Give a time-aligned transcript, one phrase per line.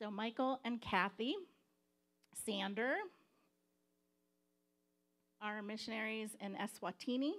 [0.00, 1.34] So, Michael and Kathy
[2.44, 2.96] Sander
[5.40, 7.32] are missionaries in Eswatini.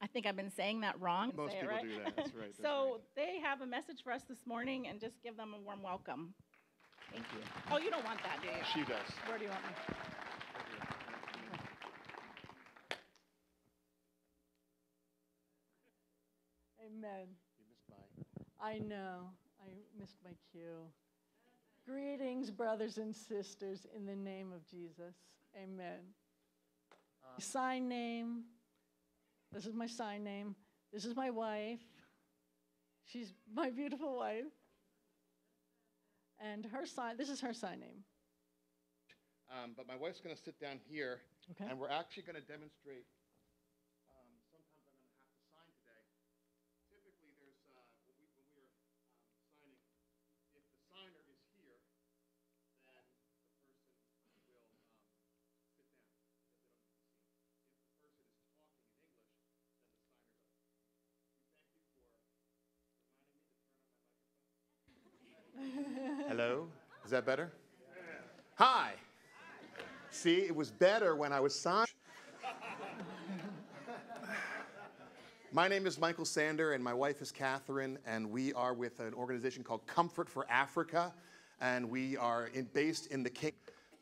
[0.00, 1.32] I think I've been saying that wrong.
[1.36, 1.82] Most Say it people right?
[1.82, 2.16] do that.
[2.16, 2.52] That's right.
[2.58, 3.00] That's so, right.
[3.16, 6.34] they have a message for us this morning and just give them a warm welcome.
[7.10, 7.40] Thank you.
[7.72, 8.62] Oh, you don't want that, do you?
[8.72, 9.10] She does.
[9.26, 9.70] Where do you want me?
[16.86, 17.26] Amen.
[17.58, 18.66] You missed my.
[18.66, 19.30] I know.
[19.60, 19.68] I
[19.98, 20.86] missed my cue.
[21.88, 25.14] Greetings, brothers and sisters, in the name of Jesus.
[25.56, 26.00] Amen.
[27.38, 28.42] sign name.
[29.52, 30.54] This is my sign name.
[30.92, 31.80] This is my wife.
[33.06, 34.52] She's my beautiful wife.
[36.38, 38.04] And her sign, this is her sign name.
[39.50, 41.20] Um, but my wife's going to sit down here,
[41.52, 41.70] Okay.
[41.70, 43.06] and we're actually going to demonstrate.
[66.28, 66.66] Hello,
[67.04, 67.50] is that better?
[68.56, 68.92] Hi.
[70.10, 71.88] See, it was better when I was signed.
[75.52, 79.14] My name is Michael Sander, and my wife is Catherine, and we are with an
[79.14, 81.12] organization called Comfort for Africa,
[81.60, 83.52] and we are in, based in the King.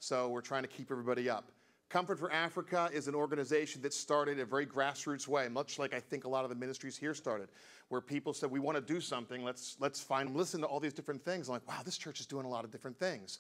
[0.01, 1.53] So we're trying to keep everybody up.
[1.89, 6.01] Comfort for Africa is an organization that started a very grassroots way, much like I
[6.01, 7.49] think a lot of the ministries here started,
[7.91, 9.45] where people said, "We want to do something.
[9.45, 12.27] Let's let's find listen to all these different things." I'm like, "Wow, this church is
[12.27, 13.39] doing a lot of different things."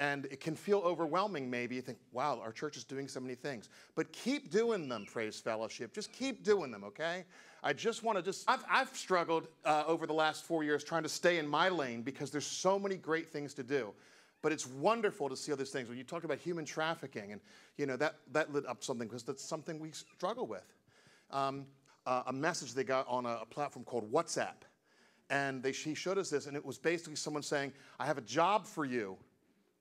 [0.00, 1.74] And it can feel overwhelming, maybe.
[1.74, 3.68] You think, wow, our church is doing so many things.
[3.96, 5.92] But keep doing them, Praise Fellowship.
[5.92, 7.24] Just keep doing them, okay?
[7.64, 11.02] I just want to just, I've, I've struggled uh, over the last four years trying
[11.02, 13.92] to stay in my lane because there's so many great things to do.
[14.40, 15.88] But it's wonderful to see all these things.
[15.88, 17.40] When you talked about human trafficking, and
[17.76, 20.74] you know that, that lit up something because that's something we struggle with.
[21.30, 21.66] Um,
[22.06, 24.64] uh, a message they got on a, a platform called WhatsApp,
[25.28, 28.22] and they, she showed us this, and it was basically someone saying, "I have a
[28.22, 29.18] job for you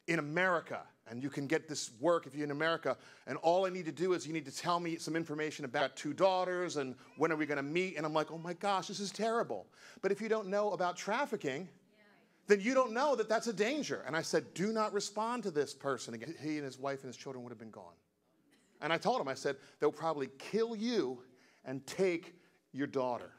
[0.07, 2.97] in America, and you can get this work if you're in America.
[3.27, 5.95] And all I need to do is you need to tell me some information about
[5.95, 7.97] two daughters and when are we going to meet.
[7.97, 9.67] And I'm like, oh my gosh, this is terrible.
[10.01, 11.67] But if you don't know about trafficking,
[12.47, 14.03] then you don't know that that's a danger.
[14.07, 16.33] And I said, do not respond to this person again.
[16.41, 17.93] He and his wife and his children would have been gone.
[18.81, 21.19] And I told him, I said, they'll probably kill you
[21.65, 22.35] and take
[22.71, 23.31] your daughter.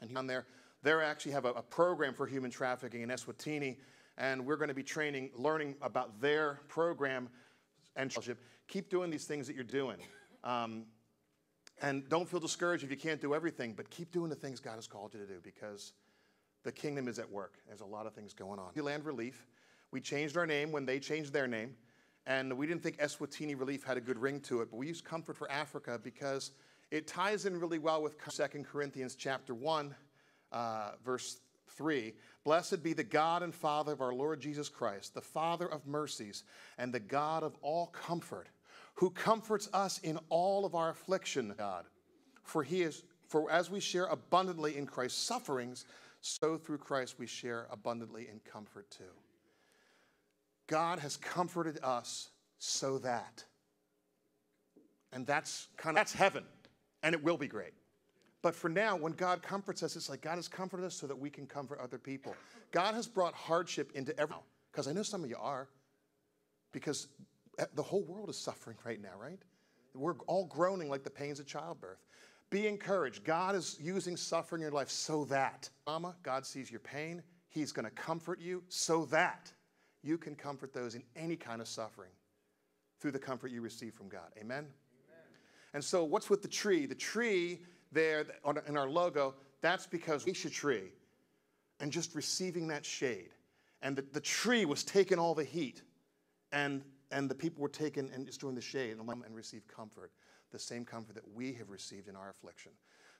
[0.00, 0.46] And he's on there,
[0.82, 3.76] they actually have a, a program for human trafficking in Eswatini,
[4.18, 7.28] and we're going to be training, learning about their program
[7.96, 8.14] and.
[8.68, 9.98] Keep doing these things that you're doing.
[10.42, 10.86] Um,
[11.82, 14.76] and don't feel discouraged if you can't do everything, but keep doing the things God
[14.76, 15.92] has called you to do because
[16.66, 17.54] the kingdom is at work.
[17.68, 18.84] There's a lot of things going on.
[18.84, 19.46] Land Relief,
[19.92, 21.76] we changed our name when they changed their name,
[22.26, 25.04] and we didn't think Eswatini Relief had a good ring to it, but we used
[25.04, 26.50] Comfort for Africa because
[26.90, 29.94] it ties in really well with 2 Corinthians chapter 1,
[30.50, 31.38] uh, verse
[31.68, 32.12] 3
[32.42, 36.42] Blessed be the God and Father of our Lord Jesus Christ, the Father of mercies
[36.78, 38.48] and the God of all comfort,
[38.94, 41.84] who comforts us in all of our affliction, God.
[42.42, 45.84] For he is for as we share abundantly in Christ's sufferings,
[46.26, 49.04] so through Christ we share abundantly in comfort too.
[50.66, 53.44] God has comforted us so that.
[55.12, 56.44] And that's kind of that's heaven,
[57.02, 57.72] and it will be great.
[58.42, 61.18] But for now, when God comforts us, it's like God has comforted us so that
[61.18, 62.34] we can comfort other people.
[62.70, 64.36] God has brought hardship into every
[64.70, 65.68] because I know some of you are,
[66.72, 67.08] because
[67.58, 69.38] eh, the whole world is suffering right now, right?
[69.94, 72.04] We're all groaning like the pains of childbirth.
[72.50, 73.24] Be encouraged.
[73.24, 77.22] God is using suffering in your life so that, Mama, God sees your pain.
[77.48, 79.52] He's going to comfort you so that
[80.02, 82.10] you can comfort those in any kind of suffering
[83.00, 84.30] through the comfort you receive from God.
[84.38, 84.58] Amen?
[84.58, 84.68] Amen.
[85.74, 86.86] And so, what's with the tree?
[86.86, 87.60] The tree
[87.92, 88.26] there
[88.68, 90.92] in our logo, that's because we should tree
[91.80, 93.30] and just receiving that shade.
[93.82, 95.82] And the, the tree was taking all the heat,
[96.52, 100.12] and, and the people were taken and just doing the shade and, and receive comfort,
[100.52, 102.72] the same comfort that we have received in our affliction.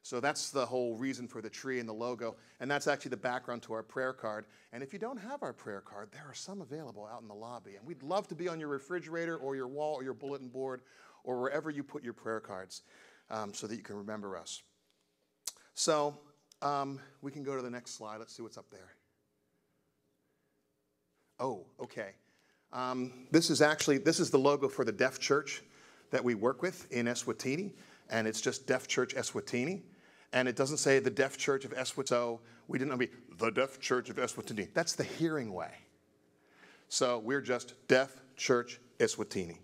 [0.03, 2.37] So that's the whole reason for the tree and the logo.
[2.61, 4.47] And that's actually the background to our prayer card.
[4.73, 7.35] And if you don't have our prayer card, there are some available out in the
[7.35, 7.75] lobby.
[7.75, 10.83] And we'd love to be on your refrigerator or your wall or your bulletin board
[11.25, 12.83] or wherever you put your prayer cards
[13.31, 14.63] um, so that you can remember us.
[15.75, 16.17] So
[16.63, 18.19] um, we can go to the next slide.
[18.19, 18.95] Let's see what's up there.
[21.41, 22.11] Oh, okay.
[22.73, 25.63] Um, this is actually this is the logo for the Deaf Church
[26.11, 27.73] that we work with in Eswatini,
[28.11, 29.83] and it's just Deaf Church Eswatini,
[30.33, 32.09] and it doesn't say the Deaf Church of Eswatini.
[32.09, 34.69] So we didn't want to be the Deaf Church of Eswatini.
[34.75, 35.73] That's the hearing way.
[36.89, 39.59] So we're just Deaf Church Eswatini.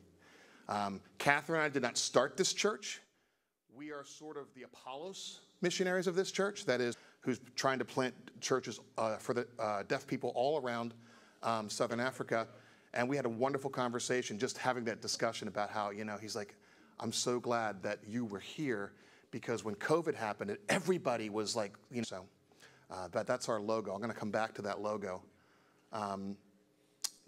[0.69, 3.01] Um, Catherine and I did not start this church.
[3.75, 7.85] We are sort of the Apollos missionaries of this church, that is, who's trying to
[7.85, 10.95] plant churches uh, for the uh, deaf people all around
[11.43, 12.47] um, Southern Africa.
[12.95, 16.37] And we had a wonderful conversation just having that discussion about how, you know, he's
[16.37, 16.55] like,
[17.01, 18.93] I'm so glad that you were here
[19.31, 22.25] because when COVID happened, everybody was like, you know, so.
[22.91, 23.93] Uh, but that's our logo.
[23.93, 25.23] I'm going to come back to that logo.
[25.93, 26.37] Um,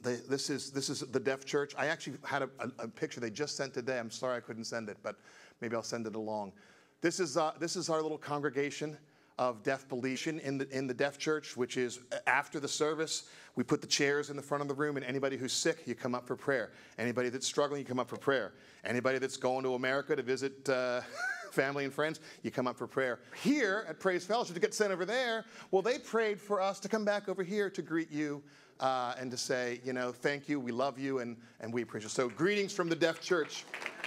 [0.02, 1.75] this, is, this is the deaf church.
[1.78, 3.99] I actually had a, a, a, picture they just sent today.
[3.99, 5.16] I'm sorry I couldn't send it, but
[5.62, 6.52] maybe I'll send it along.
[7.00, 8.99] This is, uh, this is our little congregation
[9.38, 13.25] of deaf belief in the, in the deaf church, which is after the service,
[13.56, 15.94] we put the chairs in the front of the room, and anybody who's sick, you
[15.94, 16.70] come up for prayer.
[16.98, 18.52] Anybody that's struggling, you come up for prayer.
[18.84, 21.00] Anybody that's going to America to visit uh,
[21.50, 23.20] family and friends, you come up for prayer.
[23.42, 26.88] Here at Praise Fellowship, to get sent over there, well, they prayed for us to
[26.88, 28.42] come back over here to greet you
[28.78, 32.04] uh, and to say, you know, thank you, we love you, and, and we appreciate
[32.04, 32.10] you.
[32.10, 33.64] So, greetings from the Deaf Church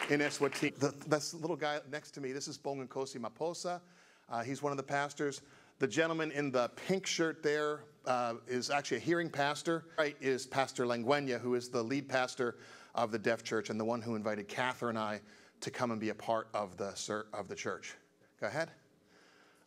[0.10, 0.74] in Eswatini.
[1.08, 3.82] This little guy next to me, this is Bongankosi Maposa.
[4.30, 5.42] Uh, he's one of the pastors.
[5.80, 9.86] The gentleman in the pink shirt there uh, is actually a hearing pastor.
[9.98, 12.58] Right is Pastor Languena, who is the lead pastor
[12.96, 15.22] of the Deaf Church and the one who invited Catherine and I
[15.62, 16.94] to come and be a part of the,
[17.34, 17.96] of the church.
[18.42, 18.72] Go ahead.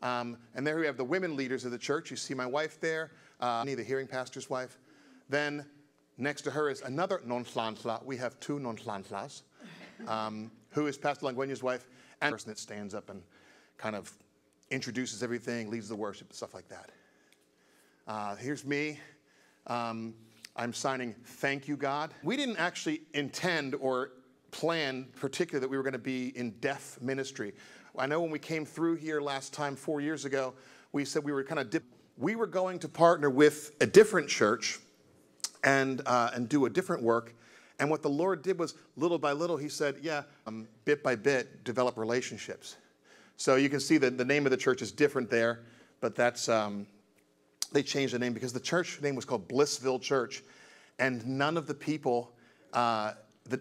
[0.02, 2.10] Um, and there we have the women leaders of the church.
[2.10, 4.78] You see my wife there, uh, the hearing pastor's wife.
[5.28, 5.64] Then
[6.18, 8.04] next to her is another non-flansla.
[8.04, 9.42] We have two non-flanslas,
[10.08, 11.86] um, who is Pastor Languena's wife,
[12.20, 13.22] and the person that stands up and
[13.76, 14.12] kind of
[14.70, 16.90] introduces everything, leads the worship, stuff like that.
[18.06, 18.98] Uh, here's me.
[19.66, 20.14] Um,
[20.56, 22.12] I'm signing Thank You, God.
[22.22, 24.12] We didn't actually intend or
[24.50, 27.52] plan particularly that we were going to be in deaf ministry.
[27.96, 30.54] I know when we came through here last time, four years ago,
[30.92, 31.84] we said we were kind of dip-
[32.16, 34.78] we were going to partner with a different church
[35.64, 37.34] and, uh, and do a different work.
[37.78, 41.16] And what the Lord did was little by little, He said, yeah, um, bit by
[41.16, 42.76] bit, develop relationships.
[43.40, 45.60] So you can see that the name of the church is different there,
[46.02, 46.86] but that's, um,
[47.72, 50.42] they changed the name because the church name was called Blissville Church.
[50.98, 52.34] And none of the people,
[52.74, 53.12] uh,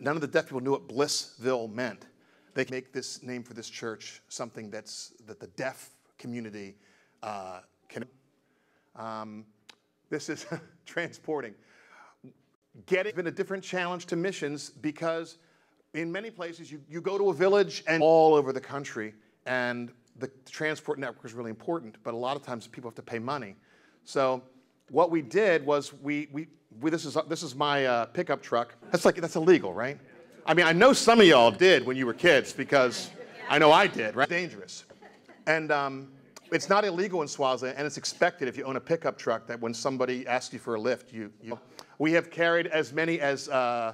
[0.01, 2.07] none of the deaf people knew what Blissville meant.
[2.55, 6.75] They make this name for this church something that's, that the deaf community
[7.23, 8.03] uh, can.
[8.97, 9.45] Um,
[10.09, 10.45] this is
[10.85, 11.53] transporting
[12.85, 15.37] getting been a different challenge to missions because
[15.93, 19.13] in many places you, you go to a village and all over the country
[19.49, 23.01] and the transport network is really important but a lot of times people have to
[23.01, 23.55] pay money.
[24.05, 24.43] So
[24.89, 26.47] what we did was we, we,
[26.79, 28.75] we this is this is my uh, pickup truck.
[28.91, 29.97] That's like that's illegal right?
[30.45, 33.11] I mean i know some of y'all did when you were kids because
[33.49, 34.29] i know i did right?
[34.29, 34.85] Dangerous.
[35.47, 36.11] And um,
[36.51, 39.59] it's not illegal in Swaziland, and it's expected if you own a pickup truck that
[39.59, 41.59] when somebody asks you for a lift, you, you
[41.97, 43.93] we have carried as many as uh,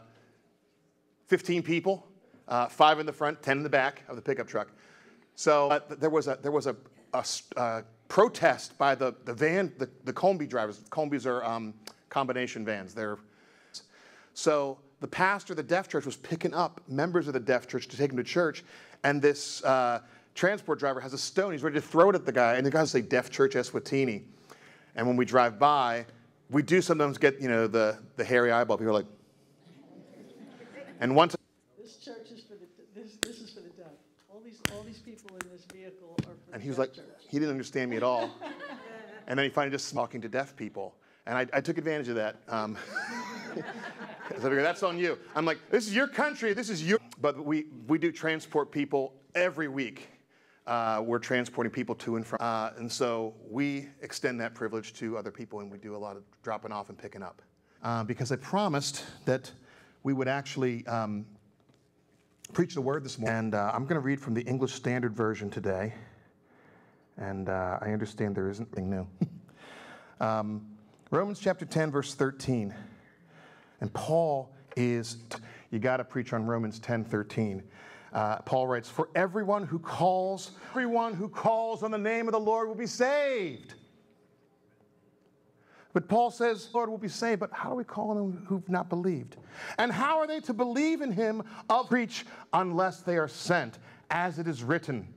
[1.27, 2.07] 15 people,
[2.47, 4.69] uh, five in the front, 10 in the back of the pickup truck.
[5.35, 6.75] So uh, there was a, there was a,
[7.13, 7.25] a
[7.57, 10.79] uh, protest by the, the van, the, the Kombi drivers.
[10.89, 11.73] Kombis are um,
[12.09, 12.93] combination vans.
[12.93, 13.17] They're,
[14.33, 17.87] so the pastor of the deaf church was picking up members of the deaf church
[17.89, 18.63] to take them to church,
[19.03, 19.99] and this uh,
[20.33, 21.51] transport driver has a stone.
[21.51, 24.23] He's ready to throw it at the guy, and the guy say, Deaf Church Eswatini.
[24.95, 26.05] And when we drive by,
[26.49, 28.77] we do sometimes get, you know, the, the hairy eyeball.
[28.77, 29.05] People are like,
[30.99, 31.35] and once.
[31.77, 33.91] This church is for the, this, this is for the deaf.
[34.31, 36.93] All these, all these people in this vehicle are And he was like,
[37.29, 38.29] he didn't understand me at all.
[39.27, 40.95] and then he finally just talking to deaf people.
[41.25, 42.37] And I, I took advantage of that.
[42.47, 42.77] Um,
[43.55, 45.17] so figured, that's on you.
[45.35, 46.99] I'm like, this is your country, this is your.
[47.21, 50.09] But we, we do transport people every week
[50.67, 52.37] uh, we're transporting people to and from.
[52.41, 56.17] Uh, and so we extend that privilege to other people and we do a lot
[56.17, 57.41] of dropping off and picking up.
[57.83, 59.51] Uh, because I promised that
[60.03, 61.25] we would actually um,
[62.53, 63.37] preach the word this morning.
[63.37, 65.93] And uh, I'm going to read from the English Standard Version today.
[67.17, 69.07] And uh, I understand there isn't anything new.
[70.25, 70.65] um,
[71.11, 72.73] Romans chapter 10, verse 13.
[73.81, 75.17] And Paul is,
[75.71, 77.63] you got to preach on Romans 10, 13.
[78.13, 82.39] Uh, Paul writes, For everyone who calls, everyone who calls on the name of the
[82.39, 83.75] Lord will be saved.
[85.95, 88.67] But Paul says, Lord will be saved, but how do we call on them who've
[88.67, 89.37] not believed?
[89.77, 93.79] And how are they to believe in him of preach unless they are sent?
[94.11, 95.07] As it is written,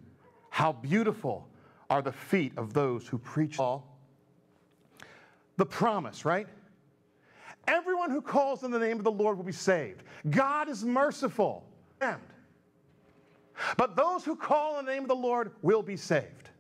[0.51, 1.49] how beautiful
[1.91, 3.99] are the feet of those who preach all.
[5.57, 6.47] The promise, right?
[7.67, 10.05] Everyone who calls on the name of the Lord will be saved.
[10.31, 11.65] God is merciful.
[12.01, 12.21] and
[13.77, 16.51] But those who call on the name of the Lord will be saved.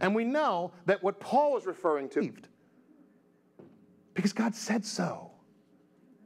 [0.00, 2.32] And we know that what Paul is referring to,
[4.16, 5.30] because God said so.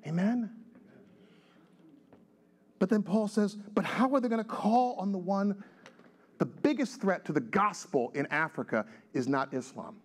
[0.07, 0.51] Amen?
[2.79, 5.63] But then Paul says, but how are they going to call on the one?
[6.39, 9.97] The biggest threat to the gospel in Africa is not Islam.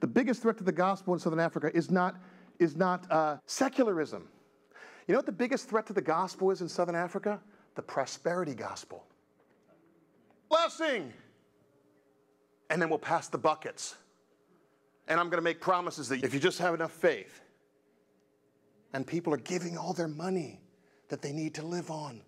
[0.00, 2.16] The biggest threat to the gospel in Southern Africa is not,
[2.58, 4.26] is not uh, secularism.
[5.06, 7.38] You know what the biggest threat to the gospel is in Southern Africa?
[7.76, 9.04] The prosperity gospel.
[10.48, 11.12] Blessing!
[12.70, 13.96] And then we'll pass the buckets.
[15.10, 17.40] And I'm going to make promises that if you just have enough faith,
[18.92, 20.60] and people are giving all their money
[21.08, 22.22] that they need to live on.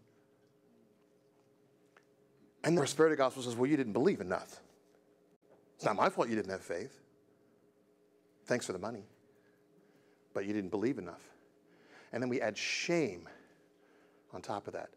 [2.64, 4.60] And the prosperity gospel says, Well, you didn't believe enough.
[5.76, 7.00] It's not my fault you didn't have faith.
[8.46, 9.04] Thanks for the money.
[10.34, 11.22] But you didn't believe enough.
[12.12, 13.28] And then we add shame
[14.32, 14.90] on top of that.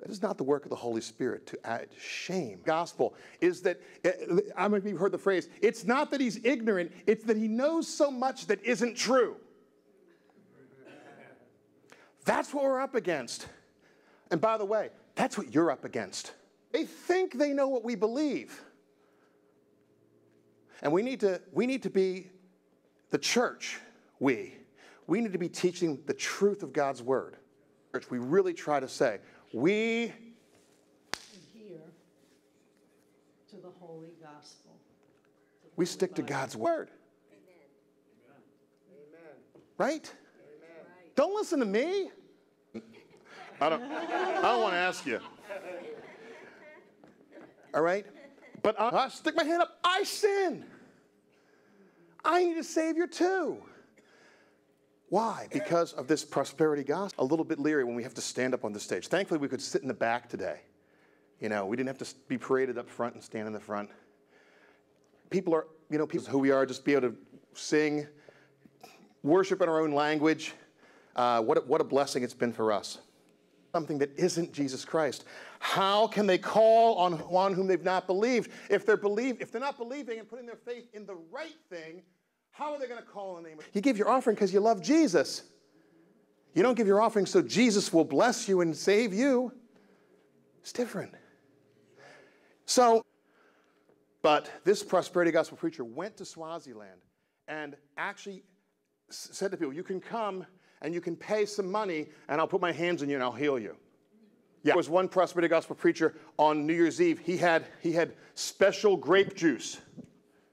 [0.00, 2.60] That is not the work of the Holy Spirit to add shame.
[2.64, 4.12] Gospel is that, eh,
[4.56, 7.86] I mean, you've heard the phrase, it's not that he's ignorant, it's that he knows
[7.86, 9.36] so much that isn't true.
[12.24, 13.46] That's what we're up against.
[14.30, 16.32] And by the way, that's what you're up against.
[16.72, 18.60] They think they know what we believe.
[20.82, 22.30] And we need to, we need to be
[23.10, 23.78] the church,
[24.18, 24.54] we.
[25.06, 27.36] We need to be teaching the truth of God's word.
[27.92, 29.20] Church, we really try to say,
[29.54, 30.12] we
[31.12, 31.80] adhere
[33.48, 34.72] to the holy gospel.
[35.76, 36.90] we stick to God's word.
[37.30, 37.62] Amen.
[39.78, 40.12] Right?
[41.14, 42.10] Don't listen to me.
[43.60, 45.20] I don't, I don't want to ask you.
[47.72, 48.04] All right?
[48.60, 49.78] But I, I stick my hand up.
[49.84, 50.64] I sin.
[52.24, 53.58] I need a Savior too.
[55.08, 55.48] Why?
[55.52, 57.24] Because of this prosperity gospel.
[57.24, 59.08] A little bit leery when we have to stand up on the stage.
[59.08, 60.60] Thankfully, we could sit in the back today.
[61.40, 63.90] You know, we didn't have to be paraded up front and stand in the front.
[65.30, 67.16] People are, you know, people who we are, just be able to
[67.52, 68.06] sing,
[69.22, 70.52] worship in our own language.
[71.16, 72.98] Uh, what, a, what a blessing it's been for us.
[73.72, 75.24] Something that isn't Jesus Christ.
[75.58, 78.50] How can they call on one whom they've not believed?
[78.70, 82.02] If they're believe, if they're not believing and putting their faith in the right thing,
[82.54, 83.64] how are they going to call on the name of?
[83.72, 85.42] You give your offering because you love Jesus.
[86.54, 89.52] You don't give your offering so Jesus will bless you and save you.
[90.60, 91.12] It's different.
[92.64, 93.04] So,
[94.22, 97.00] but this prosperity gospel preacher went to Swaziland
[97.48, 98.44] and actually
[99.10, 100.46] said to people, You can come
[100.80, 103.32] and you can pay some money, and I'll put my hands on you and I'll
[103.32, 103.74] heal you.
[104.62, 104.72] Yeah.
[104.72, 107.18] There was one prosperity gospel preacher on New Year's Eve.
[107.18, 109.80] He had, he had special grape juice,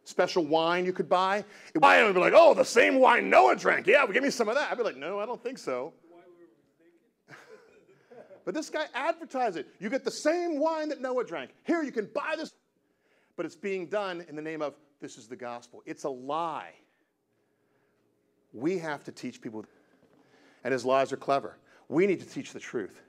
[0.04, 1.44] special wine you could buy.
[1.82, 3.88] I would be like, oh, the same wine Noah drank.
[3.88, 4.72] Yeah, well, give me some of that.
[4.72, 5.94] I'd be like, no, I don't think so.
[8.46, 9.68] but this guy advertised it.
[9.80, 11.52] You get the same wine that Noah drank.
[11.66, 12.52] Here, you can buy this.
[13.38, 15.82] But it's being done in the name of this is the gospel.
[15.86, 16.74] It's a lie.
[18.54, 19.66] We have to teach people,
[20.64, 21.58] and his lies are clever.
[21.88, 23.02] We need to teach the truth.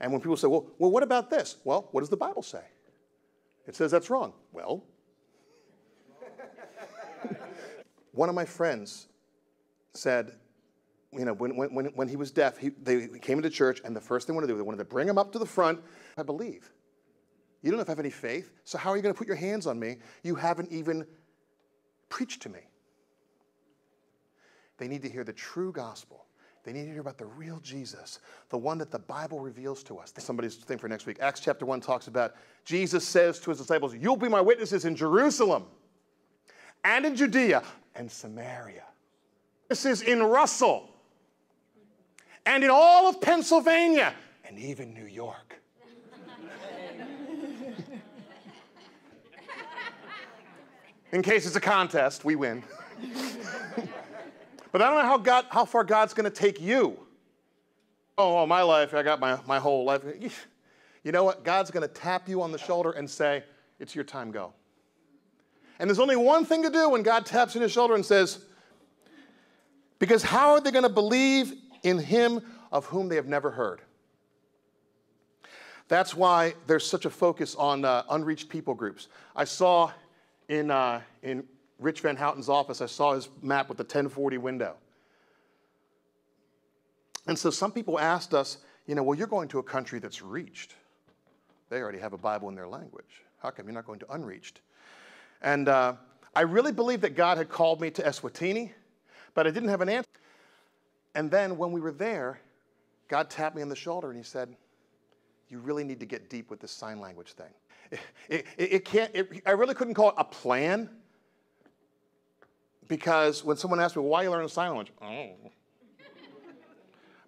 [0.00, 1.56] And when people say, well, well, what about this?
[1.64, 2.62] Well, what does the Bible say?
[3.66, 4.32] It says that's wrong.
[4.52, 4.84] Well,
[8.18, 9.06] one of my friends
[9.94, 10.32] said,
[11.12, 14.00] you know, when, when, when he was deaf, he, they came into church, and the
[14.00, 15.80] first thing they wanted to do, they wanted to bring him up to the front.
[16.16, 16.68] I believe.
[17.62, 19.78] You don't have any faith, so how are you going to put your hands on
[19.78, 19.98] me?
[20.24, 21.06] You haven't even
[22.08, 22.58] preached to me.
[24.78, 26.26] They need to hear the true gospel.
[26.64, 29.98] They need to hear about the real Jesus, the one that the Bible reveals to
[29.98, 30.12] us.
[30.18, 31.18] Somebody's thing for next week.
[31.20, 32.34] Acts chapter 1 talks about
[32.64, 35.66] Jesus says to his disciples, You'll be my witnesses in Jerusalem
[36.84, 37.62] and in Judea
[37.98, 38.84] and Samaria.
[39.68, 40.88] This is in Russell
[42.46, 44.14] and in all of Pennsylvania
[44.46, 45.60] and even New York.
[51.12, 52.62] in case it's a contest, we win.
[54.70, 56.98] But I don't know how, God, how far God's going to take you.
[58.16, 60.02] Oh, oh, my life, I got my, my whole life.
[61.02, 61.42] You know what?
[61.42, 63.44] God's going to tap you on the shoulder and say,
[63.78, 64.52] It's your time, go.
[65.78, 68.44] And there's only one thing to do when God taps on the shoulder and says,
[69.98, 72.40] Because how are they going to believe in him
[72.72, 73.80] of whom they have never heard?
[75.88, 79.08] That's why there's such a focus on uh, unreached people groups.
[79.34, 79.90] I saw
[80.48, 81.44] in, uh, in
[81.78, 84.74] Rich Van Houten's office, I saw his map with the 1040 window.
[87.26, 90.22] And so some people asked us, you know, well, you're going to a country that's
[90.22, 90.74] reached.
[91.70, 93.22] They already have a Bible in their language.
[93.42, 94.60] How come you're not going to unreached?
[95.42, 95.94] And uh,
[96.34, 98.72] I really believed that God had called me to Eswatini,
[99.34, 100.10] but I didn't have an answer.
[101.14, 102.40] And then when we were there,
[103.08, 104.54] God tapped me on the shoulder and he said,
[105.48, 107.52] You really need to get deep with this sign language thing.
[108.28, 110.90] It, it, it can't, it, I really couldn't call it a plan
[112.88, 114.92] because when someone asked me, why are you learning sign language?
[115.00, 115.30] Oh.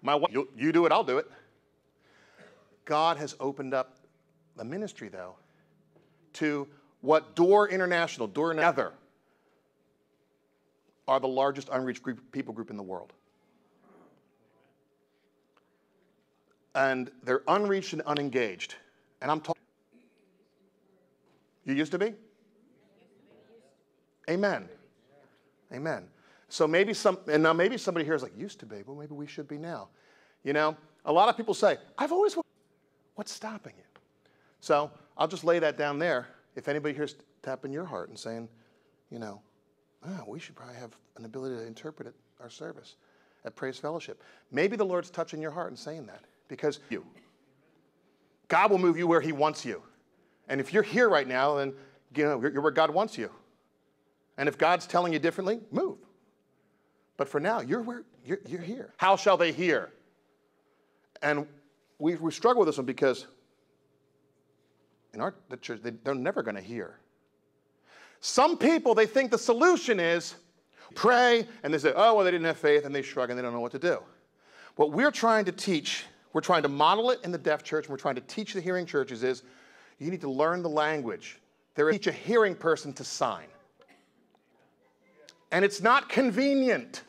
[0.02, 1.31] My wife, you, you do it, I'll do it.
[2.87, 3.97] God has opened up
[4.57, 5.37] the ministry, though,
[6.35, 6.67] to
[7.00, 8.92] what Door International, Door Nether,
[11.09, 13.12] are the largest unreached group, people group in the world.
[16.75, 18.76] And they're unreached and unengaged.
[19.21, 19.61] And I'm talking.
[21.64, 22.14] You used to be?
[24.28, 24.69] Amen.
[25.73, 26.04] Amen.
[26.49, 29.14] So maybe some, and now maybe somebody here is like, used to be, well, maybe
[29.14, 29.88] we should be now.
[30.45, 32.37] You know, a lot of people say, I've always,
[33.14, 33.85] what's stopping you?
[34.61, 36.28] So I'll just lay that down there.
[36.57, 38.49] If anybody here's tapping your heart and saying,
[39.11, 39.40] you know,
[40.07, 42.97] oh, we should probably have an ability to interpret it, our service
[43.45, 44.23] at Praise Fellowship.
[44.50, 47.04] Maybe the Lord's touching your heart and saying that because you.
[48.49, 49.83] God will move you where He wants you.
[50.49, 51.73] And if you're here right now, then
[52.14, 53.30] you know, you're where God wants you.
[54.37, 55.99] And if God's telling you differently, move.
[57.16, 58.92] But for now, you're where you're, you're here.
[58.97, 59.92] How shall they hear?
[61.23, 61.47] And
[61.99, 63.26] we, we struggle with this one because
[65.14, 66.99] in our the church, they, they're never going to hear.
[68.21, 70.35] Some people, they think the solution is
[70.95, 73.43] pray, and they say, oh, well, they didn't have faith, and they shrug and they
[73.43, 73.99] don't know what to do.
[74.76, 77.90] What we're trying to teach, we're trying to model it in the deaf church, and
[77.90, 79.43] we're trying to teach the hearing churches is
[79.99, 81.38] you need to learn the language.
[81.75, 83.47] They're teach a hearing person to sign.
[85.52, 87.02] And it's not convenient.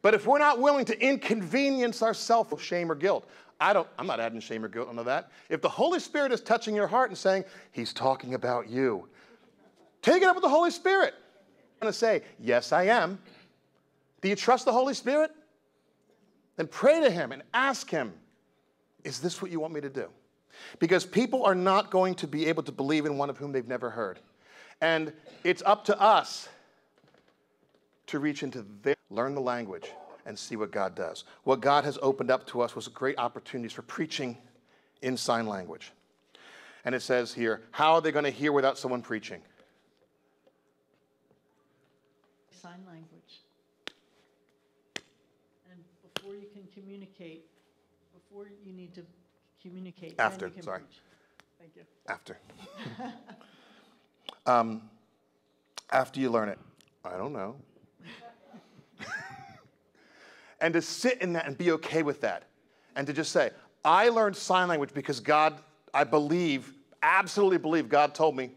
[0.00, 3.28] But if we're not willing to inconvenience ourselves with shame or guilt,
[3.62, 5.30] I don't, I'm not adding shame or guilt onto that.
[5.48, 9.08] If the Holy Spirit is touching your heart and saying, He's talking about you,
[10.02, 11.14] take it up with the Holy Spirit.
[11.80, 13.20] I'm going to say, Yes, I am.
[14.20, 15.30] Do you trust the Holy Spirit?
[16.56, 18.12] Then pray to Him and ask Him,
[19.04, 20.08] Is this what you want me to do?
[20.80, 23.68] Because people are not going to be able to believe in one of whom they've
[23.68, 24.18] never heard.
[24.80, 25.12] And
[25.44, 26.48] it's up to us
[28.08, 29.92] to reach into their, learn the language,
[30.26, 31.24] and see what God does.
[31.44, 34.36] What God has opened up to us was great opportunities for preaching
[35.02, 35.92] in sign language.
[36.84, 39.40] And it says here, how are they going to hear without someone preaching?
[42.50, 43.40] Sign language.
[45.70, 45.80] And
[46.14, 47.44] before you can communicate,
[48.14, 49.02] before you need to
[49.60, 50.14] communicate.
[50.18, 50.80] After, sorry.
[50.80, 51.00] preach.
[51.58, 51.82] Thank you.
[52.08, 52.38] After.
[54.46, 54.82] um,
[55.90, 56.58] after you learn it,
[57.04, 57.56] I don't know.
[60.62, 62.44] And to sit in that and be okay with that.
[62.96, 63.50] And to just say,
[63.84, 65.60] I learned sign language because God,
[65.92, 66.72] I believe,
[67.02, 68.52] absolutely believe God told me,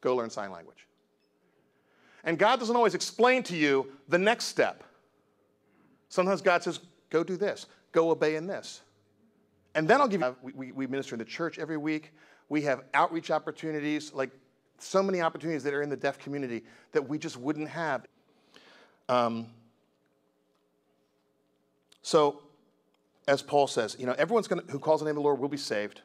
[0.00, 0.88] go learn sign language.
[2.24, 4.82] And God doesn't always explain to you the next step.
[6.08, 8.80] Sometimes God says, go do this, go obey in this.
[9.74, 12.12] And then I'll give you, we, we, we minister in the church every week.
[12.48, 14.30] We have outreach opportunities, like
[14.78, 18.06] so many opportunities that are in the deaf community that we just wouldn't have.
[19.08, 19.46] Um,
[22.02, 22.42] so,
[23.26, 25.48] as Paul says, you know, everyone's gonna, who calls the name of the Lord will
[25.48, 26.00] be saved.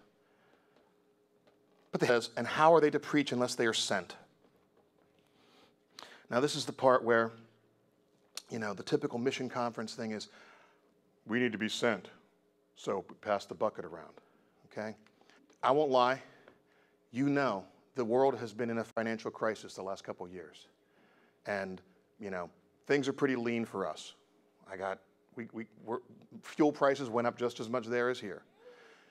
[1.91, 4.15] But they says, and how are they to preach unless they are sent?
[6.29, 7.31] Now, this is the part where,
[8.49, 10.27] you know, the typical mission conference thing is,
[11.25, 12.10] we need to be sent.
[12.75, 14.13] So pass the bucket around,
[14.71, 14.95] okay?
[15.63, 16.21] I won't lie.
[17.12, 20.67] You know, the world has been in a financial crisis the last couple years.
[21.47, 21.81] And,
[22.19, 22.49] you know,
[22.86, 24.13] things are pretty lean for us.
[24.71, 24.99] I got,
[25.38, 25.65] we, we,
[26.41, 28.41] fuel prices went up just as much there as here.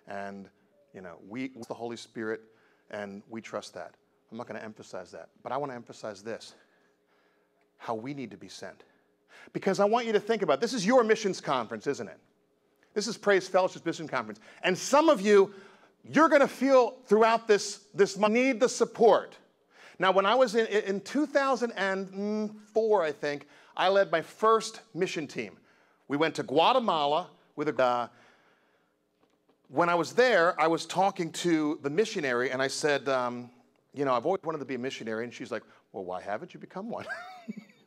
[0.08, 0.48] And,
[0.92, 2.42] you know, we, it's the Holy Spirit,
[2.90, 3.94] and we trust that.
[4.30, 5.28] I'm not going to emphasize that.
[5.42, 6.54] But I want to emphasize this
[7.78, 8.84] how we need to be sent.
[9.52, 12.18] Because I want you to think about this is your missions conference, isn't it?
[12.94, 14.40] This is Praise Fellowship's Mission Conference.
[14.62, 15.52] And some of you,
[16.02, 19.36] you're going to feel throughout this, this need the support.
[19.98, 25.58] Now, when I was in, in 2004, I think, I led my first mission team.
[26.08, 27.82] We went to Guatemala with a.
[27.82, 28.08] Uh,
[29.68, 33.50] when I was there, I was talking to the missionary, and I said, um,
[33.94, 35.24] You know, I've always wanted to be a missionary.
[35.24, 37.06] And she's like, Well, why haven't you become one?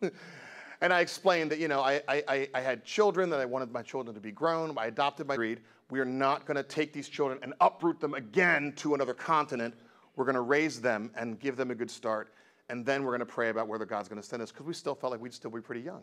[0.82, 3.82] and I explained that, you know, I, I, I had children, that I wanted my
[3.82, 4.78] children to be grown.
[4.78, 5.62] I adopted my breed.
[5.90, 9.74] We are not going to take these children and uproot them again to another continent.
[10.16, 12.34] We're going to raise them and give them a good start.
[12.70, 14.74] And then we're going to pray about whether God's going to send us because we
[14.74, 16.02] still felt like we'd still be pretty young.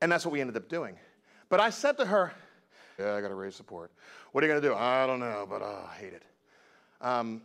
[0.00, 0.96] And that's what we ended up doing.
[1.48, 2.32] But I said to her,
[2.98, 3.90] Yeah, I got to raise support.
[4.32, 4.74] What are you going to do?
[4.74, 6.22] I don't know, but oh, I hate it.
[7.00, 7.42] Um,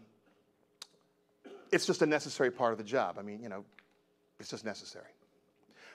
[1.71, 3.17] it's just a necessary part of the job.
[3.17, 3.65] I mean, you know,
[4.39, 5.07] it's just necessary.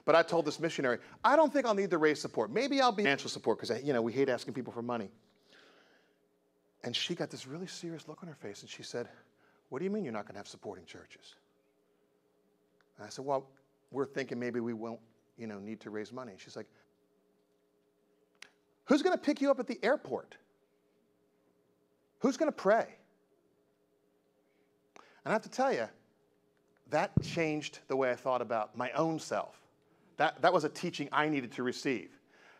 [0.04, 2.50] But I told this missionary, I don't think I'll need to raise support.
[2.50, 5.10] Maybe I'll be financial support because, you know, we hate asking people for money.
[6.82, 9.08] And she got this really serious look on her face and she said,
[9.68, 11.34] What do you mean you're not going to have supporting churches?
[12.96, 13.48] And I said, Well,
[13.90, 15.00] we're thinking maybe we won't,
[15.38, 16.32] you know, need to raise money.
[16.36, 16.66] She's like,
[18.88, 20.34] Who's going to pick you up at the airport?
[22.20, 22.86] Who's going to pray?
[25.24, 25.86] And I have to tell you,
[26.90, 29.60] that changed the way I thought about my own self.
[30.16, 32.08] That, that was a teaching I needed to receive.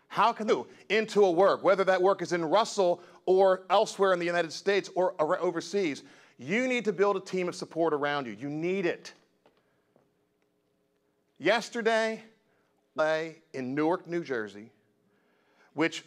[0.09, 4.19] How can you into a work, whether that work is in Russell or elsewhere in
[4.19, 6.03] the United States or overseas,
[6.37, 8.37] you need to build a team of support around you.
[8.39, 9.13] You need it.
[11.39, 12.23] Yesterday,
[13.53, 14.71] in Newark, New Jersey,
[15.75, 16.05] which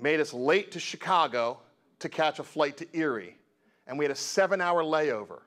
[0.00, 1.60] made us late to Chicago
[2.00, 3.36] to catch a flight to Erie.
[3.86, 5.40] And we had a seven hour layover.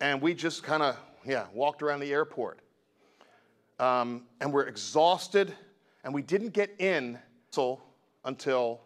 [0.00, 0.96] And we just kind of,
[1.26, 2.60] yeah, walked around the airport.
[3.78, 5.54] Um, and we're exhausted,
[6.04, 7.18] and we didn't get in
[8.24, 8.80] until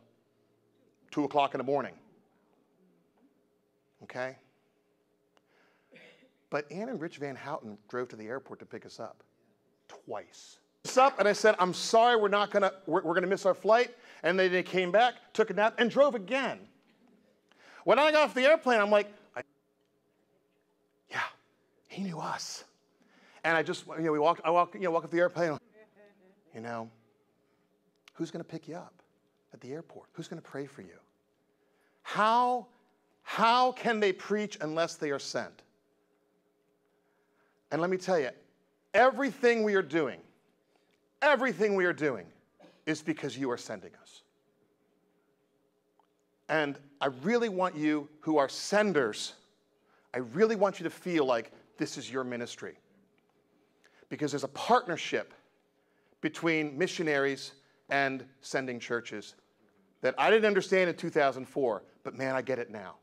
[1.10, 1.94] 2 o'clock in the morning.
[4.02, 4.36] Okay?
[6.50, 9.22] But Ann and Rich Van Houten drove to the airport to pick us up
[9.88, 10.58] twice.
[10.96, 13.94] Up and I said, I'm sorry, we're not gonna, we're, we're gonna miss our flight.
[14.22, 16.58] And then they came back, took a nap, and drove again.
[17.84, 19.12] When I got off the airplane, I'm like,
[21.10, 21.20] yeah,
[21.88, 22.64] he knew us.
[23.42, 25.58] And I just, you know, we walked, I walked, you know, walk off the airplane.
[26.54, 26.88] You know,
[28.14, 28.94] who's to pick you up
[29.52, 30.08] at the airport?
[30.12, 30.98] Who's to pray for you?
[32.02, 32.66] How,
[33.22, 35.62] how can they preach unless they are sent?
[37.72, 38.30] And let me tell you,
[38.94, 40.20] everything we are doing,
[41.24, 42.26] everything we are doing
[42.86, 44.22] is because you are sending us.
[46.48, 49.34] And I really want you who are senders,
[50.12, 52.76] I really want you to feel like this is your ministry.
[54.10, 55.32] Because there's a partnership
[56.20, 57.52] between missionaries
[57.90, 59.34] and sending churches
[60.02, 62.96] that I didn't understand in 2004, but man, I get it now.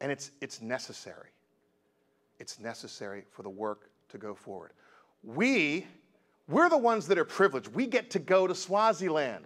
[0.00, 1.30] And it's, it's necessary.
[2.38, 4.72] It's necessary for the work to go forward.
[5.22, 5.86] We,
[6.48, 7.68] we're the ones that are privileged.
[7.68, 9.44] We get to go to Swaziland.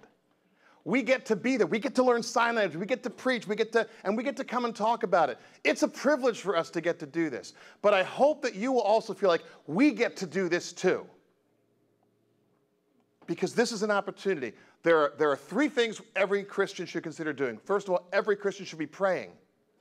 [0.84, 1.66] We get to be there.
[1.66, 2.78] We get to learn sign language.
[2.78, 3.46] We get to preach.
[3.46, 5.38] We get to, and we get to come and talk about it.
[5.64, 7.54] It's a privilege for us to get to do this.
[7.82, 11.06] But I hope that you will also feel like we get to do this too.
[13.26, 14.52] Because this is an opportunity.
[14.82, 17.58] There are, there are three things every Christian should consider doing.
[17.64, 19.30] First of all, every Christian should be praying.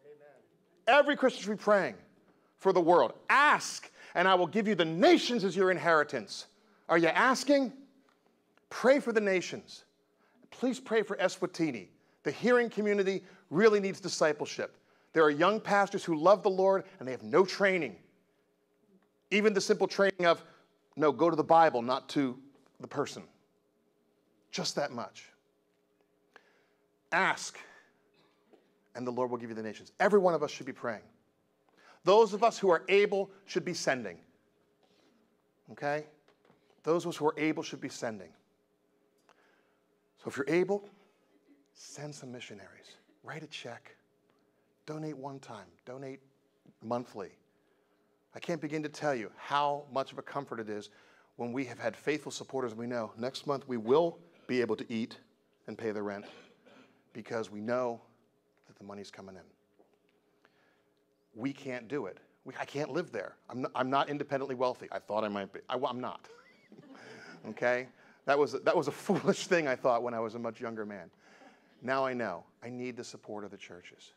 [0.05, 0.99] Amen.
[0.99, 1.95] Every Christian should be praying
[2.57, 3.13] for the world.
[3.29, 6.45] Ask, and I will give you the nations as your inheritance.
[6.91, 7.73] Are you asking?
[8.69, 9.86] Pray for the nations
[10.51, 11.88] please pray for Eswatini.
[12.23, 14.77] The hearing community really needs discipleship.
[15.13, 17.95] There are young pastors who love the Lord and they have no training.
[19.32, 20.43] Even the simple training of,
[20.95, 22.38] no, go to the Bible, not to
[22.80, 23.23] the person.
[24.51, 25.25] Just that much.
[27.12, 27.58] Ask,
[28.95, 29.91] and the Lord will give you the nations.
[29.99, 31.01] Every one of us should be praying.
[32.04, 34.17] Those of us who are able should be sending.
[35.71, 36.06] Okay?
[36.84, 38.30] Those who are able should be sending.
[40.17, 40.88] So if you're able,
[41.74, 42.98] send some missionaries.
[43.24, 43.96] Write a check.
[44.86, 45.67] Donate one time.
[45.86, 46.20] Donate
[46.84, 47.30] monthly.
[48.34, 50.89] I can't begin to tell you how much of a comfort it is
[51.36, 52.72] when we have had faithful supporters.
[52.72, 55.17] and We know next month we will be able to eat
[55.67, 56.26] and pay the rent
[57.13, 58.02] because we know
[58.67, 59.41] that the money's coming in.
[61.36, 62.17] We can't do it.
[62.44, 63.36] We, I can't live there.
[63.50, 64.88] I'm not, I'm not independently wealthy.
[64.91, 65.60] I thought I might be.
[65.70, 66.28] I, I'm not.
[67.49, 67.88] Okay?
[68.25, 70.86] That was, that was a foolish thing I thought when I was a much younger
[70.86, 71.10] man.
[71.82, 74.13] Now I know I need the support of the churches.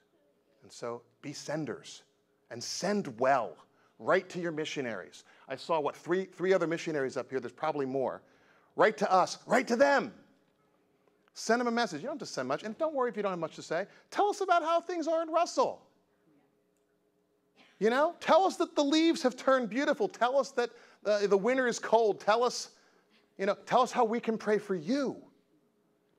[0.63, 2.03] And so be senders
[2.51, 3.57] and send well.
[3.99, 5.25] Write to your missionaries.
[5.49, 7.41] I saw, what, three, three other missionaries up here.
[7.41, 8.23] There's probably more.
[8.77, 10.13] Write to us, write to them.
[11.35, 12.01] Send them a message.
[12.01, 12.63] You don't have to send much.
[12.63, 13.87] And don't worry if you don't have much to say.
[14.11, 15.83] Tell us about how things are in Russell.
[17.81, 20.09] You know, tell us that the leaves have turned beautiful.
[20.09, 20.71] Tell us that
[21.05, 22.21] uh, the winter is cold.
[22.21, 22.71] Tell us
[23.39, 25.17] you know, tell us how we can pray for you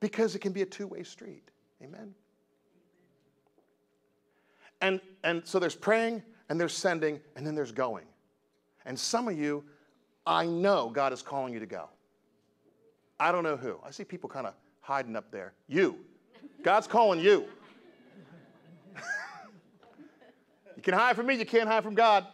[0.00, 1.50] because it can be a two way street.
[1.82, 2.14] Amen.
[4.80, 8.06] And, and so there's praying and there's sending and then there's going.
[8.84, 9.64] And some of you,
[10.26, 11.88] I know God is calling you to go.
[13.18, 13.78] I don't know who.
[13.84, 15.54] I see people kind of hiding up there.
[15.68, 15.96] You.
[16.62, 17.46] God's calling you.
[20.76, 22.26] you can hide from me, you can't hide from God.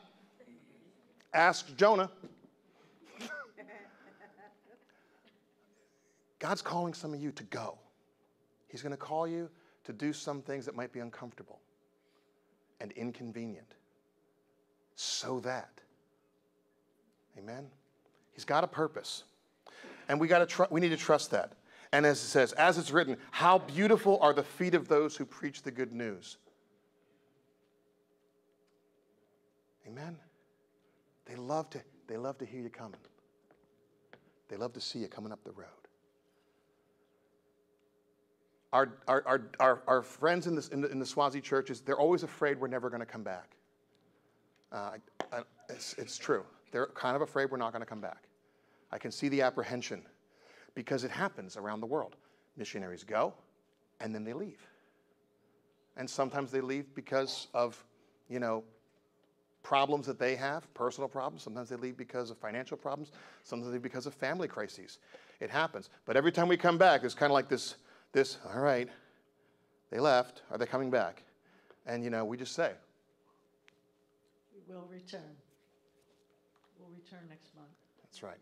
[1.32, 2.10] Ask Jonah.
[6.42, 7.78] God's calling some of you to go.
[8.66, 9.48] He's going to call you
[9.84, 11.60] to do some things that might be uncomfortable
[12.80, 13.76] and inconvenient
[14.96, 15.80] so that
[17.38, 17.68] amen?
[18.32, 19.22] He's got a purpose.
[20.08, 21.52] And we got to tr- we need to trust that.
[21.92, 25.24] And as it says as it's written how beautiful are the feet of those who
[25.24, 26.38] preach the good news.
[29.86, 30.16] Amen?
[31.24, 33.00] They love to they love to hear you coming.
[34.48, 35.81] They love to see you coming up the road
[38.72, 42.22] our, our, our, our, friends in, this, in, the, in the Swazi churches, they're always
[42.22, 43.56] afraid we're never going to come back.
[44.70, 44.92] Uh,
[45.68, 46.44] it's, it's true.
[46.70, 48.24] They're kind of afraid we're not going to come back.
[48.90, 50.02] I can see the apprehension
[50.74, 52.16] because it happens around the world.
[52.56, 53.34] Missionaries go
[54.00, 54.66] and then they leave.
[55.96, 57.82] And sometimes they leave because of,
[58.28, 58.64] you know,
[59.62, 61.42] problems that they have, personal problems.
[61.42, 63.12] Sometimes they leave because of financial problems.
[63.44, 64.98] Sometimes they leave because of family crises.
[65.40, 65.90] It happens.
[66.04, 67.76] But every time we come back, it's kind of like this,
[68.12, 68.88] this, all right,
[69.90, 70.42] they left.
[70.50, 71.22] Are they coming back?
[71.86, 72.72] And, you know, we just say,
[74.54, 75.20] We will return.
[76.78, 77.68] We'll return next month.
[78.02, 78.38] That's right.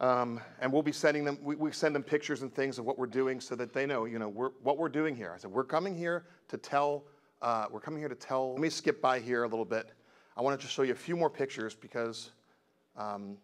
[0.00, 2.98] Um, and we'll be sending them, we, we, send them pictures and things of what
[2.98, 5.32] we're doing so that they know, you know, we're, what we're doing here.
[5.32, 7.04] I said, we're coming here to tell,
[7.42, 9.90] uh, we're coming here to tell, let me skip by here a little bit.
[10.36, 12.30] I want to just show you a few more pictures because
[12.96, 13.36] um,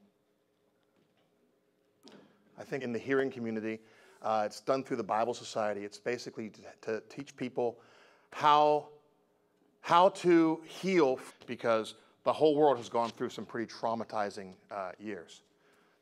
[2.59, 3.79] I think in the hearing community,
[4.23, 5.85] uh, it's done through the Bible Society.
[5.85, 7.79] It's basically to, to teach people
[8.33, 8.89] how,
[9.81, 15.43] how to heal because the whole world has gone through some pretty traumatizing uh, years.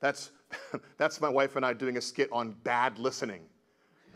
[0.00, 0.30] That's,
[0.98, 3.42] that's my wife and I doing a skit on bad listening,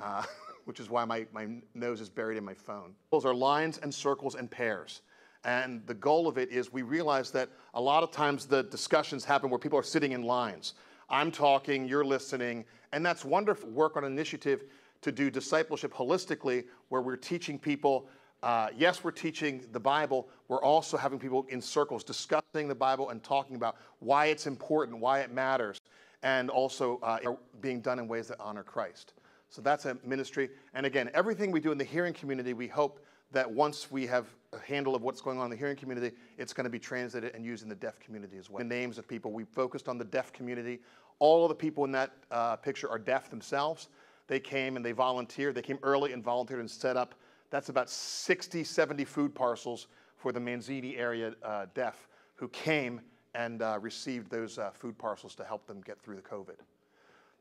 [0.00, 0.24] uh,
[0.64, 2.94] which is why my, my nose is buried in my phone.
[3.10, 5.02] Those are lines and circles and pairs.
[5.44, 9.24] And the goal of it is we realize that a lot of times the discussions
[9.24, 10.74] happen where people are sitting in lines.
[11.12, 13.68] I'm talking, you're listening, and that's wonderful.
[13.68, 14.64] Work on an initiative
[15.03, 18.09] to do discipleship holistically, where we're teaching people.
[18.42, 20.29] Uh, yes, we're teaching the Bible.
[20.48, 24.98] We're also having people in circles discussing the Bible and talking about why it's important,
[24.98, 25.83] why it matters,
[26.22, 27.18] and also uh,
[27.61, 29.12] being done in ways that honor Christ.
[29.51, 30.48] So that's a ministry.
[30.72, 34.27] And again, everything we do in the hearing community, we hope that once we have
[34.53, 37.35] a handle of what's going on in the hearing community, it's going to be translated
[37.35, 38.59] and used in the deaf community as well.
[38.59, 40.81] The names of people, we focused on the deaf community.
[41.18, 43.88] All of the people in that uh, picture are deaf themselves.
[44.27, 45.55] They came and they volunteered.
[45.55, 47.14] They came early and volunteered and set up.
[47.51, 53.01] That's about 60, 70 food parcels for the Manzini area uh, deaf who came
[53.35, 56.57] and uh, received those uh, food parcels to help them get through the COVID.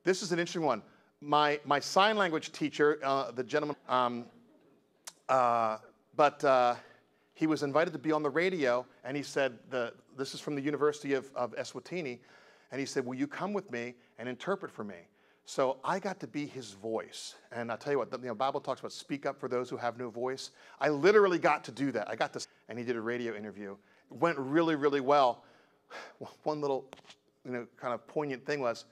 [0.03, 0.81] This is an interesting one.
[1.21, 4.25] My, my sign language teacher, uh, the gentleman, um,
[5.29, 5.77] uh,
[6.15, 6.43] but
[7.33, 10.55] he was invited to be on the radio, and he said, the, This is from
[10.55, 12.19] the University of, of Eswatini,
[12.71, 14.95] and he said, Will you come with me and interpret for me?
[15.45, 17.35] So I got to be his voice.
[17.51, 19.69] And I'll tell you what, the you know, Bible talks about speak up for those
[19.69, 20.51] who have no voice.
[20.79, 22.09] I literally got to do that.
[22.09, 23.75] I got to, and he did a radio interview.
[24.09, 25.43] It went really, really well.
[26.43, 26.85] One little,
[27.43, 28.85] you know, kind of poignant thing was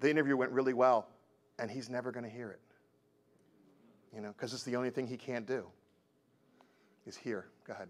[0.00, 1.08] the interview went really well,
[1.58, 2.60] and he's never going to hear it.
[4.14, 5.64] You know, because it's the only thing he can't do.
[7.06, 7.46] is hear.
[7.66, 7.88] Go ahead.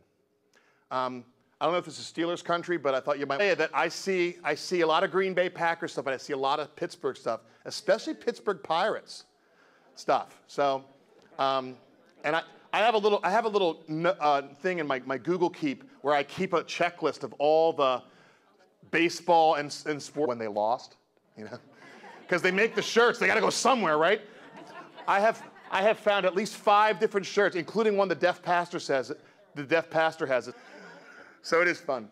[0.90, 1.24] Um,
[1.60, 3.70] I don't know if this is Steelers country, but I thought you might say that
[3.72, 6.38] I see, I see a lot of Green Bay Packers stuff, but I see a
[6.38, 9.24] lot of Pittsburgh stuff, especially Pittsburgh Pirates
[9.94, 10.40] stuff.
[10.46, 10.84] So,
[11.38, 11.76] um,
[12.24, 13.82] and I, I have a little, I have a little
[14.20, 18.02] uh, thing in my, my Google Keep where I keep a checklist of all the
[18.90, 20.96] baseball and, and sport when they lost,
[21.38, 21.58] you know,
[22.22, 24.22] because they make the shirts, they got to go somewhere, right?
[25.06, 28.80] I have, I have found at least five different shirts, including one the deaf pastor
[28.80, 29.12] says,
[29.54, 30.54] the deaf pastor has it.
[31.44, 32.08] So it is fun.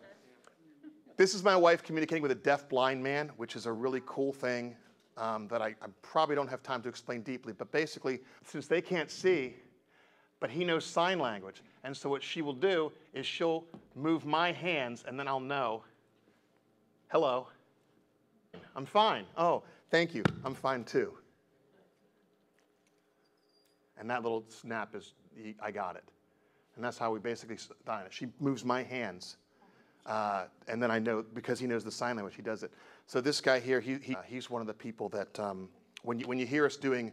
[1.17, 4.31] This is my wife communicating with a deaf blind man, which is a really cool
[4.31, 4.75] thing
[5.17, 7.51] um, that I, I, probably don't have time to explain deeply.
[7.51, 9.55] But basically, since they can't see,
[10.39, 11.63] but he knows sign language.
[11.83, 13.63] And so what she will do is she'll
[13.95, 15.83] move my hands, and then I'll know,
[17.11, 17.47] hello,
[18.75, 19.25] I'm fine.
[19.35, 21.11] Oh, thank you, I'm fine too.
[23.97, 25.15] And that little snap is,
[25.59, 26.12] I got it.
[26.75, 28.13] And that's how we basically sign it.
[28.13, 29.37] She moves my hands.
[30.05, 32.71] Uh, and then I know, because he knows the sign language, he does it.
[33.07, 35.69] So this guy here, he, he uh, he's one of the people that, um,
[36.03, 37.11] when, you, when you hear us doing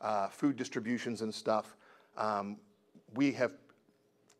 [0.00, 1.76] uh, food distributions and stuff,
[2.16, 2.56] um,
[3.14, 3.52] we have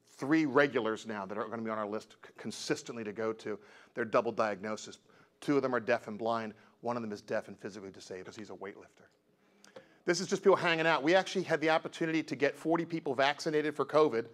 [0.08, 3.58] three regulars now that are going to be on our list consistently to go to.
[3.94, 4.98] They're double diagnosis.
[5.40, 6.54] Two of them are deaf and blind.
[6.82, 9.08] One of them is deaf and physically disabled because he's a weightlifter.
[10.06, 11.02] This is just people hanging out.
[11.02, 14.26] We actually had the opportunity to get 40 people vaccinated for COVID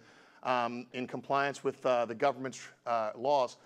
[0.46, 3.59] um, in compliance with uh, the government's uh, laws.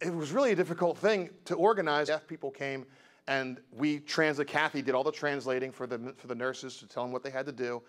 [0.00, 2.08] It was really a difficult thing to organize.
[2.08, 2.84] Deaf people came
[3.28, 7.04] and we translate, Kathy did all the translating for the, for the nurses to tell
[7.04, 7.80] them what they had to do.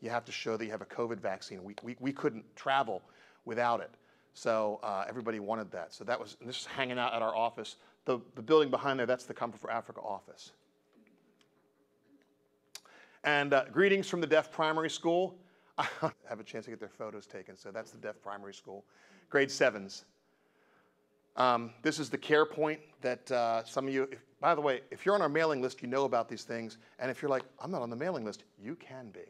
[0.00, 1.62] You have to show that you have a COVID vaccine.
[1.64, 3.02] We, we, we couldn't travel
[3.44, 3.90] without it.
[4.34, 5.92] So uh, everybody wanted that.
[5.92, 7.76] So that was, this is hanging out at our office.
[8.04, 10.52] The, the building behind there, that's the Comfort for Africa office.
[13.24, 15.36] And uh, greetings from the Deaf Primary School.
[15.78, 15.86] I
[16.28, 17.56] have a chance to get their photos taken.
[17.56, 18.84] So that's the deaf primary school,
[19.28, 20.04] grade sevens.
[21.36, 24.80] Um, this is the care point that uh, some of you, if, by the way,
[24.90, 26.78] if you're on our mailing list, you know about these things.
[26.98, 29.20] And if you're like, I'm not on the mailing list, you can be.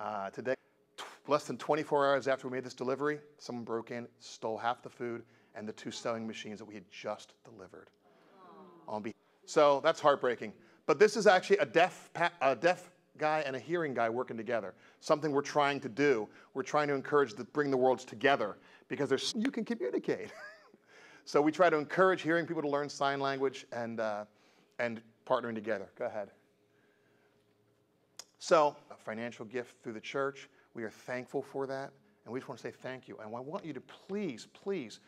[0.00, 0.54] Uh, today,
[0.96, 4.80] t- less than 24 hours after we made this delivery, someone broke in, stole half
[4.82, 5.24] the food
[5.56, 7.90] and the two sewing machines that we had just delivered.
[8.86, 10.52] On be- so that's heartbreaking.
[10.86, 14.36] But this is actually a deaf, pa- a deaf guy and a hearing guy working
[14.36, 14.74] together.
[14.98, 16.28] Something we're trying to do.
[16.54, 18.56] We're trying to encourage to bring the worlds together
[18.88, 20.32] because there's you can communicate.
[21.24, 24.24] so we try to encourage hearing people to learn sign language and uh,
[24.80, 25.88] and partnering together.
[25.96, 26.30] Go ahead.
[28.40, 30.48] So a financial gift through the church.
[30.74, 31.92] We are thankful for that,
[32.24, 33.18] and we just want to say thank you.
[33.22, 34.98] And I want you to please, please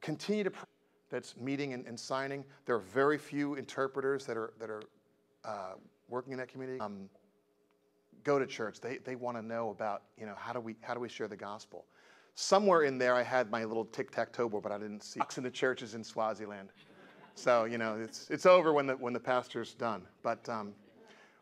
[0.00, 0.50] continue to.
[0.50, 0.64] Pr-
[1.10, 2.44] that's meeting and, and signing.
[2.66, 4.82] There are very few interpreters that are that are
[5.44, 5.74] uh,
[6.10, 6.80] working in that community.
[6.80, 7.08] Um,
[8.24, 8.80] go to church.
[8.80, 11.28] They, they want to know about you know how do we how do we share
[11.28, 11.86] the gospel.
[12.34, 15.20] Somewhere in there, I had my little tic tac toe board, but I didn't see.
[15.36, 16.70] In the churches in Swaziland,
[17.34, 20.02] so you know it's it's over when the when the pastor's done.
[20.22, 20.72] But um,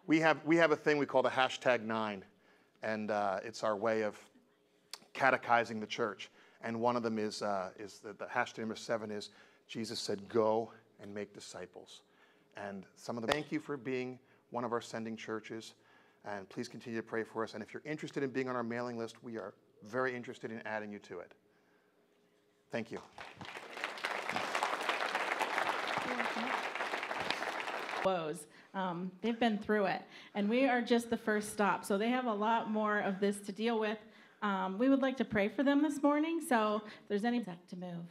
[0.06, 2.24] we have we have a thing we call the hashtag nine,
[2.82, 4.18] and uh, it's our way of
[5.12, 6.30] catechizing the church.
[6.60, 9.30] And one of them is uh, is the, the hashtag number seven is
[9.68, 12.02] Jesus said, "Go and make disciples."
[12.56, 14.18] And some of them, thank you for being
[14.50, 15.74] one of our sending churches.
[16.24, 17.54] And please continue to pray for us.
[17.54, 20.60] And if you're interested in being on our mailing list, we are very interested in
[20.66, 21.32] adding you to it.
[22.70, 22.98] Thank you.
[28.08, 28.46] woes.
[28.74, 30.02] Um, they've been through it,
[30.34, 31.84] and we are just the first stop.
[31.84, 33.98] So they have a lot more of this to deal with.
[34.40, 36.40] Um, we would like to pray for them this morning.
[36.46, 38.06] So if there's any to move,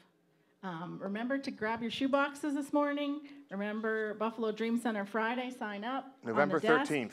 [0.63, 3.21] um, remember to grab your shoe boxes this morning.
[3.51, 5.51] Remember Buffalo Dream Center Friday.
[5.57, 6.03] Sign up.
[6.05, 6.91] on the November desk.
[6.91, 7.11] 13th.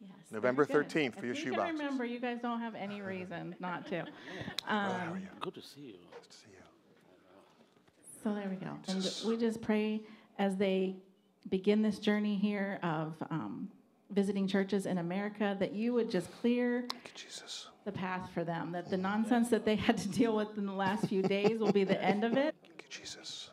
[0.00, 0.92] Yes, November very good.
[0.92, 1.72] 13th for If your you shoe can.
[1.74, 4.04] Remember, you guys don't have any reason not to.
[4.64, 5.26] How are Um, you?
[5.40, 5.94] Good to see you.
[6.14, 6.62] Nice to see you.
[8.22, 8.76] So there we go.
[8.88, 10.00] And we just pray
[10.38, 10.96] as they
[11.48, 13.68] begin this journey here of um,
[14.10, 17.68] visiting churches in America that you would just clear Jesus.
[17.84, 20.72] the path for them, that the nonsense that they had to deal with in the
[20.72, 22.54] last few days will be the end of it.
[22.62, 23.45] Thank you, Jesus.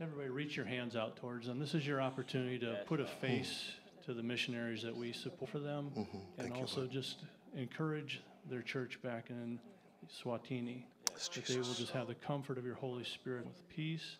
[0.00, 1.60] Everybody reach your hands out towards them.
[1.60, 3.70] This is your opportunity to put a face
[4.06, 5.92] to the missionaries that we support for them.
[5.94, 7.18] And Thank you, also just
[7.56, 9.60] encourage their church back in
[10.06, 10.82] Eswatini.
[11.12, 14.16] Yes, That they will just have the comfort of your Holy Spirit with peace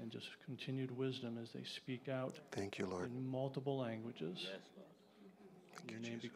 [0.00, 3.10] and just continued wisdom as they speak out Thank you, Lord.
[3.10, 4.48] in multiple languages.
[4.48, 6.24] Thank you, Your name Jesus.